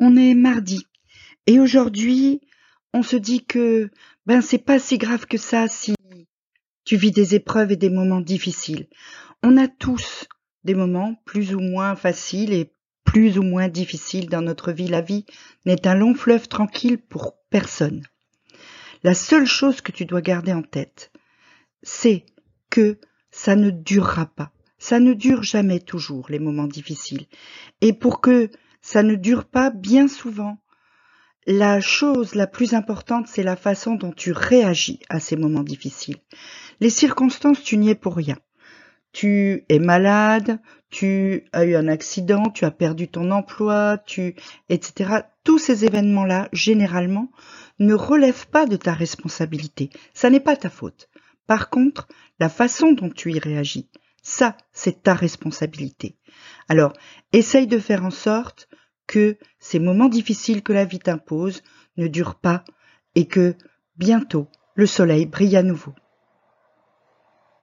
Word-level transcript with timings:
On 0.00 0.16
est 0.16 0.34
mardi 0.34 0.86
et 1.46 1.60
aujourd'hui, 1.60 2.40
on 2.94 3.02
se 3.02 3.16
dit 3.16 3.44
que 3.44 3.90
ben 4.26 4.40
c'est 4.40 4.58
pas 4.58 4.78
si 4.78 4.98
grave 4.98 5.26
que 5.26 5.36
ça 5.36 5.68
si 5.68 5.94
tu 6.84 6.96
vis 6.96 7.10
des 7.10 7.34
épreuves 7.34 7.72
et 7.72 7.76
des 7.76 7.90
moments 7.90 8.20
difficiles. 8.20 8.88
On 9.42 9.56
a 9.56 9.68
tous 9.68 10.26
des 10.64 10.74
moments 10.74 11.14
plus 11.24 11.54
ou 11.54 11.60
moins 11.60 11.96
faciles 11.96 12.52
et 12.52 12.72
plus 13.04 13.38
ou 13.38 13.42
moins 13.42 13.68
difficiles 13.68 14.28
dans 14.28 14.42
notre 14.42 14.72
vie. 14.72 14.88
La 14.88 15.00
vie 15.02 15.26
n'est 15.66 15.86
un 15.86 15.94
long 15.94 16.14
fleuve 16.14 16.48
tranquille 16.48 16.98
pour 16.98 17.34
personne. 17.50 18.02
La 19.02 19.14
seule 19.14 19.46
chose 19.46 19.80
que 19.80 19.92
tu 19.92 20.04
dois 20.04 20.20
garder 20.20 20.52
en 20.52 20.62
tête, 20.62 21.10
c'est 21.82 22.26
que 22.70 22.98
ça 23.30 23.56
ne 23.56 23.70
durera 23.70 24.26
pas. 24.26 24.52
Ça 24.78 24.98
ne 24.98 25.12
dure 25.12 25.42
jamais 25.42 25.80
toujours 25.80 26.26
les 26.30 26.38
moments 26.38 26.66
difficiles. 26.66 27.26
Et 27.80 27.92
pour 27.92 28.20
que 28.20 28.50
ça 28.80 29.02
ne 29.02 29.14
dure 29.14 29.44
pas 29.44 29.70
bien 29.70 30.08
souvent. 30.08 30.58
La 31.46 31.80
chose 31.80 32.34
la 32.34 32.46
plus 32.46 32.74
importante, 32.74 33.26
c'est 33.26 33.42
la 33.42 33.56
façon 33.56 33.94
dont 33.94 34.12
tu 34.12 34.32
réagis 34.32 35.00
à 35.08 35.20
ces 35.20 35.36
moments 35.36 35.62
difficiles. 35.62 36.18
Les 36.80 36.90
circonstances, 36.90 37.62
tu 37.62 37.76
n'y 37.76 37.90
es 37.90 37.94
pour 37.94 38.16
rien. 38.16 38.36
Tu 39.12 39.64
es 39.68 39.78
malade, 39.78 40.60
tu 40.90 41.44
as 41.52 41.64
eu 41.64 41.74
un 41.74 41.88
accident, 41.88 42.50
tu 42.50 42.64
as 42.64 42.70
perdu 42.70 43.08
ton 43.08 43.30
emploi, 43.30 43.98
tu, 43.98 44.36
etc. 44.68 45.22
Tous 45.44 45.58
ces 45.58 45.84
événements-là, 45.84 46.48
généralement, 46.52 47.30
ne 47.78 47.94
relèvent 47.94 48.48
pas 48.48 48.66
de 48.66 48.76
ta 48.76 48.92
responsabilité. 48.92 49.90
Ça 50.14 50.30
n'est 50.30 50.40
pas 50.40 50.56
ta 50.56 50.70
faute. 50.70 51.08
Par 51.46 51.70
contre, 51.70 52.06
la 52.38 52.48
façon 52.48 52.92
dont 52.92 53.10
tu 53.10 53.32
y 53.32 53.38
réagis, 53.38 53.88
ça, 54.22 54.56
c'est 54.72 55.02
ta 55.02 55.14
responsabilité. 55.14 56.16
Alors, 56.68 56.92
essaye 57.32 57.66
de 57.66 57.78
faire 57.78 58.04
en 58.04 58.10
sorte 58.10 58.68
que 59.10 59.38
ces 59.58 59.80
moments 59.80 60.08
difficiles 60.08 60.62
que 60.62 60.72
la 60.72 60.84
vie 60.84 61.00
t'impose 61.00 61.64
ne 61.96 62.06
durent 62.06 62.36
pas 62.36 62.62
et 63.16 63.26
que 63.26 63.56
bientôt 63.96 64.46
le 64.76 64.86
soleil 64.86 65.26
brille 65.26 65.56
à 65.56 65.64
nouveau. 65.64 65.92